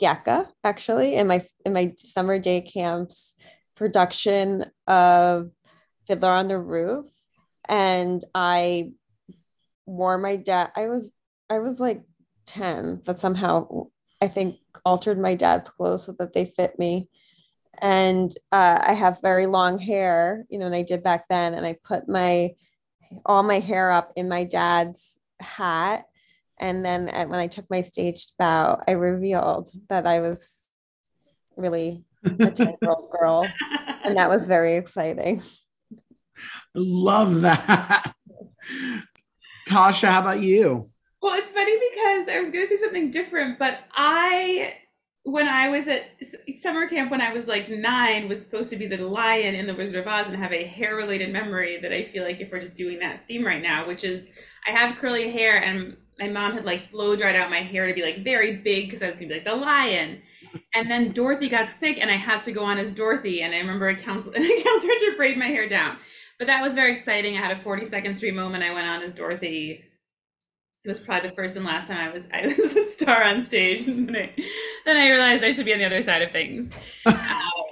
[0.00, 3.34] Fyedka actually in my in my summer day camps
[3.74, 5.50] production of
[6.06, 7.06] Fiddler on the Roof,
[7.68, 8.92] and I
[9.86, 10.70] wore my dad.
[10.76, 11.10] I was
[11.50, 12.02] I was like
[12.46, 13.88] ten, but somehow
[14.22, 17.08] I think altered my dad's clothes so that they fit me.
[17.82, 21.52] And uh, I have very long hair, you know, and I did back then.
[21.52, 22.52] And I put my
[23.24, 26.06] all my hair up in my dad's hat.
[26.58, 30.66] And then at, when I took my staged bow, I revealed that I was
[31.56, 33.46] really a 10 year old girl.
[34.04, 35.42] And that was very exciting.
[36.74, 38.14] Love that.
[39.68, 40.88] Tasha, how about you?
[41.20, 44.74] Well, it's funny because I was going to say something different, but I,
[45.26, 46.04] when I was at
[46.54, 49.74] summer camp when I was like nine, was supposed to be the lion in the
[49.74, 52.60] Wizard of Oz and have a hair related memory that I feel like if we're
[52.60, 54.28] just doing that theme right now, which is
[54.68, 57.92] I have curly hair and my mom had like blow dried out my hair to
[57.92, 60.22] be like very big because I was gonna be like the lion.
[60.76, 63.42] And then Dorothy got sick and I had to go on as Dorothy.
[63.42, 65.98] And I remember a counsel a counselor to braid my hair down.
[66.38, 67.36] But that was very exciting.
[67.36, 68.62] I had a 42nd Street moment.
[68.62, 69.84] I went on as Dorothy
[70.86, 73.42] it was probably the first and last time I was I was a star on
[73.42, 73.88] stage.
[73.88, 74.32] And then, I,
[74.84, 76.70] then I realized I should be on the other side of things.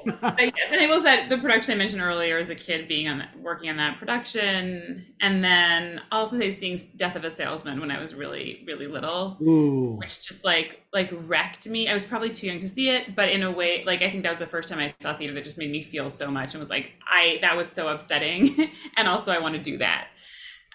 [0.06, 2.86] Um, but yes, and it was that the production I mentioned earlier as a kid
[2.86, 7.80] being on that, working on that production, and then also seeing Death of a Salesman
[7.80, 9.96] when I was really really little, Ooh.
[9.96, 11.88] which just like like wrecked me.
[11.88, 14.24] I was probably too young to see it, but in a way, like I think
[14.24, 16.52] that was the first time I saw theater that just made me feel so much
[16.52, 20.08] and was like I that was so upsetting, and also I want to do that.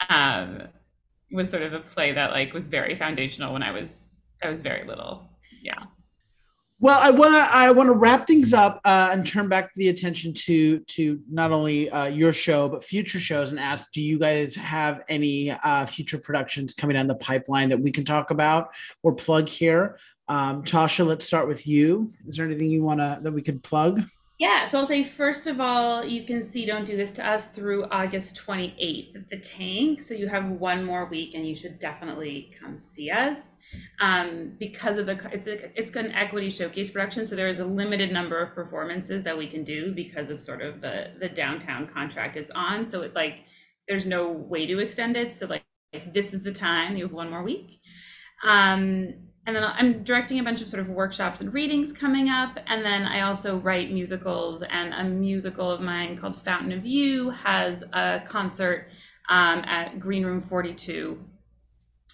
[0.10, 0.70] Um,
[1.32, 4.62] was sort of a play that like was very foundational when I was I was
[4.62, 5.30] very little.
[5.62, 5.80] Yeah.
[6.82, 9.90] Well, I want to I want to wrap things up uh, and turn back the
[9.90, 14.18] attention to to not only uh, your show but future shows and ask, do you
[14.18, 18.70] guys have any uh, future productions coming down the pipeline that we can talk about
[19.04, 20.00] or plug here?
[20.30, 22.14] Um, Tasha, let's start with you.
[22.26, 24.04] Is there anything you want to that we could plug?
[24.40, 27.48] Yeah, so I'll say first of all, you can see Don't Do This to Us
[27.48, 30.02] through August 28th at the Tank.
[30.02, 33.56] So you have one more week and you should definitely come see us.
[34.00, 37.66] Um, because of the it's a, it's an equity showcase production, so there is a
[37.66, 41.86] limited number of performances that we can do because of sort of the the downtown
[41.86, 42.88] contract it's on.
[42.88, 43.40] So it like
[43.90, 45.34] there's no way to extend it.
[45.34, 46.96] So like, like this is the time.
[46.96, 47.82] You have one more week.
[48.48, 52.60] Um, and then I'm directing a bunch of sort of workshops and readings coming up.
[52.68, 57.32] And then I also write musicals, and a musical of mine called Fountain of You
[57.32, 58.88] has a concert
[59.30, 61.20] um, at Green Room 42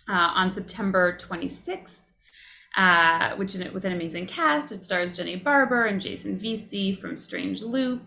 [0.08, 2.04] uh, on September 26th.
[2.78, 7.16] Uh, which in, with an amazing cast, it stars Jenny Barber and Jason Veasey from
[7.16, 8.02] Strange Loop,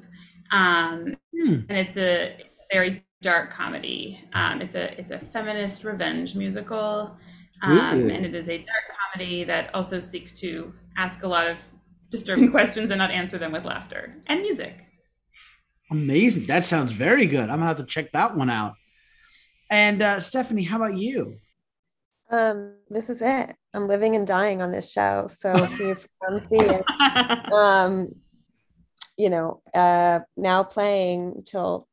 [0.53, 1.61] um, Hmm.
[1.71, 2.37] and it's a
[2.71, 4.23] very dark comedy.
[4.35, 7.17] Um, it's a it's a feminist revenge musical,
[7.63, 11.59] um, and it is a dark comedy that also seeks to ask a lot of
[12.11, 14.75] disturbing questions and not answer them with laughter and music.
[15.91, 16.47] Amazing.
[16.47, 17.49] That sounds very good.
[17.49, 18.75] I'm gonna have to check that one out.
[19.71, 21.37] And uh, Stephanie, how about you?
[22.31, 23.55] Um, this is it.
[23.73, 26.85] I'm living and dying on this show, so please come see it.
[27.53, 28.15] Um,
[29.17, 31.89] you know, uh, now playing till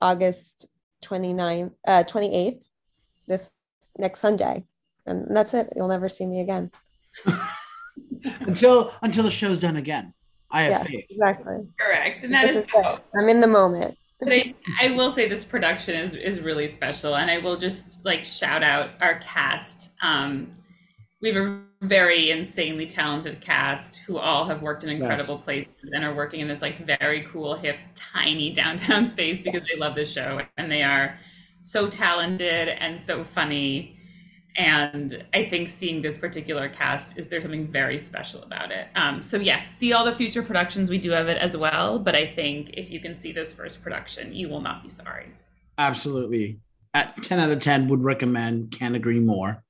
[0.00, 0.68] August
[1.02, 2.60] 29th, uh, 28th,
[3.26, 3.50] this
[3.98, 4.64] next Sunday,
[5.08, 5.72] and that's it.
[5.74, 6.70] You'll never see me again.
[8.40, 10.14] until until the show's done again.
[10.50, 11.06] I have Yeah, faith.
[11.10, 11.56] exactly.
[11.78, 12.64] Correct, and that This is.
[12.74, 12.98] is.
[13.16, 13.96] I'm in the moment.
[14.20, 18.04] But I, I will say this production is is really special, and I will just
[18.04, 19.90] like shout out our cast.
[20.02, 20.52] Um,
[21.20, 26.04] we have a very insanely talented cast who all have worked in incredible places and
[26.04, 30.04] are working in this like very cool, hip, tiny downtown space because they love the
[30.04, 31.18] show and they are
[31.62, 33.97] so talented and so funny.
[34.58, 38.88] And I think seeing this particular cast is there's something very special about it.
[38.96, 42.00] Um, so yes, see all the future productions we do of it as well.
[42.00, 45.28] But I think if you can see this first production, you will not be sorry.
[45.78, 46.58] Absolutely.
[46.92, 49.62] At 10 out of 10, would recommend, can't agree more.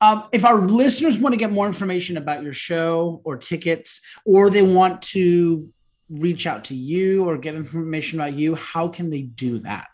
[0.00, 4.48] Um, if our listeners want to get more information about your show or tickets, or
[4.48, 5.68] they want to
[6.08, 9.88] reach out to you or get information about you, how can they do that?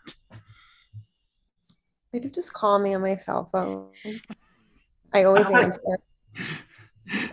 [2.13, 3.87] You could just call me on my cell phone.
[5.13, 5.97] I always answer.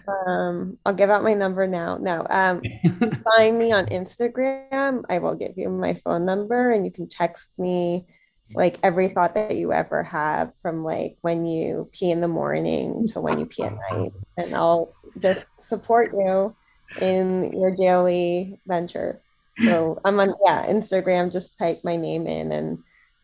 [0.06, 1.98] Um, I'll give out my number now.
[1.98, 2.62] No, um,
[3.36, 5.04] find me on Instagram.
[5.08, 8.06] I will give you my phone number and you can text me
[8.54, 13.06] like every thought that you ever have from like when you pee in the morning
[13.08, 14.12] to when you pee at night.
[14.36, 16.54] And I'll just support you
[17.00, 19.20] in your daily venture.
[19.62, 22.78] So I'm on yeah, Instagram, just type my name in and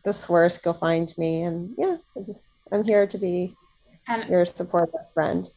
[0.05, 1.43] the Swersk, you'll find me.
[1.43, 3.53] And yeah, I just I'm here to be
[4.07, 5.49] And your supportive friend.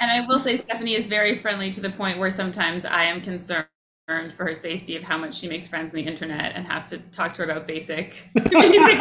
[0.00, 3.20] and I will say Stephanie is very friendly to the point where sometimes I am
[3.20, 3.66] concerned
[4.06, 6.96] for her safety of how much she makes friends on the internet and have to
[7.12, 8.22] talk to her about basic.
[8.34, 8.98] basic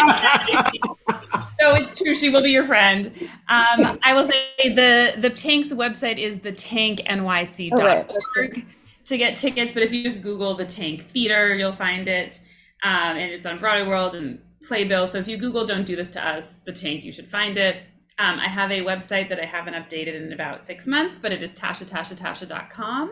[1.60, 3.14] so it's true, she will be your friend.
[3.48, 8.66] Um, I will say the the Tank's website is the tanknyc.org
[9.06, 12.42] to get tickets, but if you just Google the Tank Theater, you'll find it.
[12.84, 15.08] Um, and it's on Broadway World and Playbill.
[15.08, 17.78] So if you Google "Don't Do This to Us," the Tank, you should find it.
[18.20, 21.44] Um, I have a website that I haven't updated in about six months, but it
[21.44, 23.10] is tashatashatasha.com.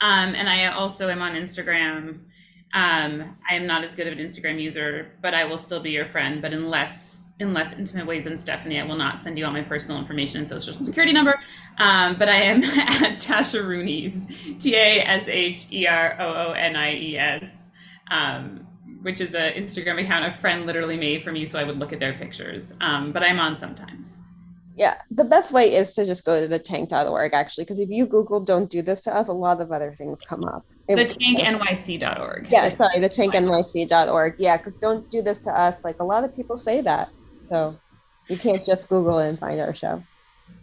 [0.00, 2.20] Um, and I also am on Instagram.
[2.74, 5.90] Um, I am not as good of an Instagram user, but I will still be
[5.90, 6.42] your friend.
[6.42, 9.52] But in less in less intimate ways than Stephanie, I will not send you all
[9.52, 11.38] my personal information and social security number.
[11.78, 16.76] Um, but I am at Tasheroonies, T A S H E R O O N
[16.76, 17.70] I E S,
[18.10, 18.66] um,
[19.02, 21.92] which is an Instagram account a friend literally made for me so I would look
[21.92, 22.72] at their pictures.
[22.80, 24.22] Um, but I'm on sometimes.
[24.76, 28.06] Yeah, the best way is to just go to the tank.org actually, because if you
[28.06, 30.66] Google don't do this to us, a lot of other things come up.
[30.86, 32.48] The tanknyc.org.
[32.50, 34.34] yeah, sorry, the tanknyc.org.
[34.38, 35.82] Yeah, because don't do this to us.
[35.82, 37.08] Like a lot of people say that.
[37.40, 37.78] So
[38.28, 40.02] you can't just Google and find our show.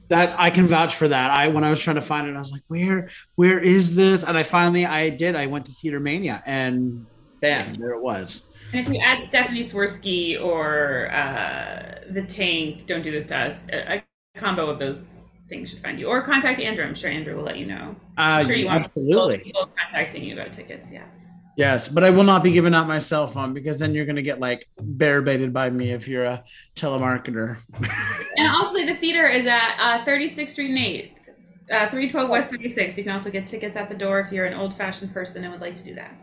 [0.10, 1.32] That I can vouch for that.
[1.32, 4.24] I when I was trying to find it, I was like, where where is this?
[4.24, 5.36] And I finally I did.
[5.36, 7.08] I went to Theater Mania and
[7.44, 8.50] bam, there it was.
[8.72, 13.68] And if you add Stephanie Swirsky or uh, the Tank, don't do this to us.
[13.72, 14.04] A, a
[14.39, 15.18] combo of those
[15.48, 16.08] things should find you.
[16.08, 16.84] Or contact Andrew.
[16.84, 17.96] I'm sure Andrew will let you know.
[18.18, 19.39] Uh, I'm sure you want absolutely.
[19.39, 20.91] people contacting you about tickets.
[20.91, 21.04] Yeah.
[21.56, 24.16] Yes, but I will not be giving out my cell phone because then you're going
[24.16, 26.44] to get like bear baited by me if you're a
[26.76, 27.58] telemarketer.
[28.36, 31.12] And also, the theater is at uh, 36th Street and 8th,
[31.72, 32.98] uh, 312 West 36.
[32.98, 35.54] You can also get tickets at the door if you're an old fashioned person and
[35.54, 36.16] would like to do that.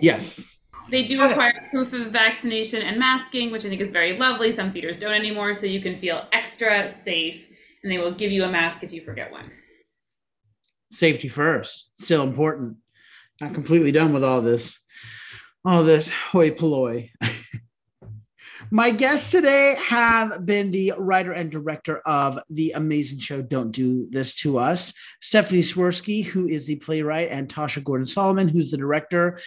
[0.00, 0.56] yes.
[0.90, 4.52] They do require proof of vaccination and masking, which I think is very lovely.
[4.52, 7.48] Some theaters don't anymore, so you can feel extra safe,
[7.82, 9.50] and they will give you a mask if you forget one.
[10.90, 11.92] Safety first.
[11.98, 12.76] Still important.
[13.40, 14.78] Not completely done with all this.
[15.64, 17.10] All this hoi polloi.
[18.74, 24.06] My guests today have been the writer and director of the amazing show Don't Do
[24.08, 29.38] This to Us, Stephanie Swirsky, who is the playwright, and Tasha Gordon-Solmon, who's the director.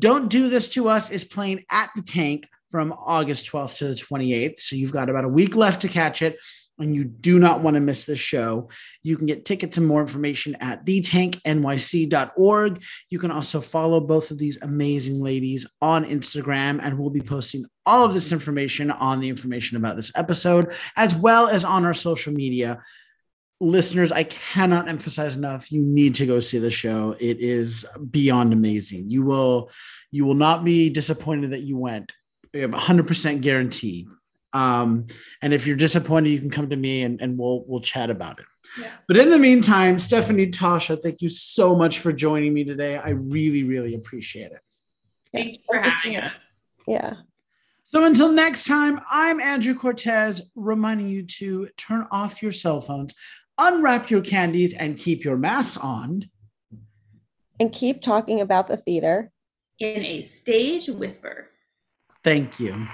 [0.00, 3.94] Don't Do This to Us is playing at the tank from August 12th to the
[3.94, 4.58] 28th.
[4.58, 6.38] So you've got about a week left to catch it,
[6.82, 8.68] and you do not want to miss this show.
[9.02, 12.82] You can get tickets and more information at thetanknyc.org.
[13.10, 17.64] You can also follow both of these amazing ladies on Instagram, and we'll be posting
[17.86, 21.94] all of this information on the information about this episode, as well as on our
[21.94, 22.82] social media.
[23.60, 25.70] Listeners, I cannot emphasize enough.
[25.70, 27.14] You need to go see the show.
[27.20, 29.08] It is beyond amazing.
[29.08, 29.70] You will,
[30.10, 32.10] you will not be disappointed that you went.
[32.54, 34.08] 100% guaranteed.
[34.52, 35.06] Um,
[35.40, 38.38] and if you're disappointed, you can come to me and, and we'll we'll chat about
[38.38, 38.46] it.
[38.78, 38.90] Yeah.
[39.08, 42.96] But in the meantime, Stephanie Tasha, thank you so much for joining me today.
[42.96, 44.60] I really, really appreciate it.
[45.32, 46.32] Thank you for having us.
[46.86, 47.14] Yeah.
[47.86, 53.14] So until next time, I'm Andrew Cortez, reminding you to turn off your cell phones,
[53.58, 56.30] unwrap your candies, and keep your masks on.
[57.60, 59.30] And keep talking about the theater.
[59.78, 61.50] In a stage whisper.
[62.24, 62.88] Thank you.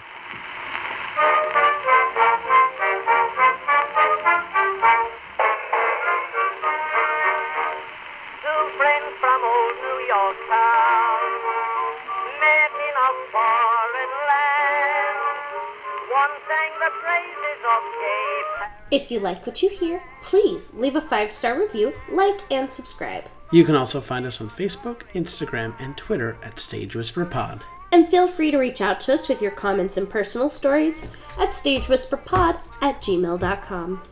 [18.91, 23.25] If you like what you hear, please leave a five star review, like, and subscribe.
[23.51, 27.63] You can also find us on Facebook, Instagram, and Twitter at Stage Whisper Pod.
[27.93, 31.07] And feel free to reach out to us with your comments and personal stories
[31.39, 34.03] at stagewhisperpod at gmail.com.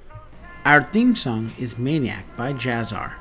[0.64, 3.14] Our theme song is Maniac by Jazzar.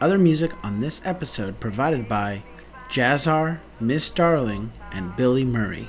[0.00, 2.42] Other music on this episode provided by
[2.90, 5.88] Jazzar, Miss Darling, and Billy Murray.